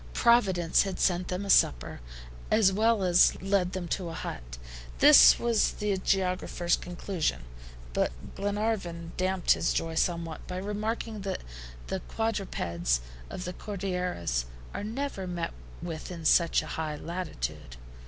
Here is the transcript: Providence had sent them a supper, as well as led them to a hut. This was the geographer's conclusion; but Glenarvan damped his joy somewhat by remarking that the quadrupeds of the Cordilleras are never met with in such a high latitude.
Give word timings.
Providence 0.15 0.81
had 0.81 0.99
sent 0.99 1.27
them 1.27 1.45
a 1.45 1.49
supper, 1.51 1.99
as 2.49 2.73
well 2.73 3.03
as 3.03 3.39
led 3.39 3.73
them 3.73 3.87
to 3.89 4.09
a 4.09 4.15
hut. 4.15 4.57
This 4.97 5.37
was 5.37 5.73
the 5.73 5.95
geographer's 5.95 6.75
conclusion; 6.75 7.43
but 7.93 8.11
Glenarvan 8.33 9.11
damped 9.15 9.51
his 9.51 9.71
joy 9.73 9.93
somewhat 9.93 10.47
by 10.47 10.57
remarking 10.57 11.21
that 11.21 11.41
the 11.85 11.99
quadrupeds 11.99 13.01
of 13.29 13.45
the 13.45 13.53
Cordilleras 13.53 14.45
are 14.73 14.83
never 14.83 15.27
met 15.27 15.53
with 15.83 16.09
in 16.11 16.25
such 16.25 16.63
a 16.63 16.73
high 16.81 16.95
latitude. 16.95 17.75